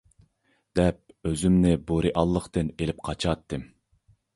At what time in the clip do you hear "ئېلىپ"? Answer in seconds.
2.79-3.09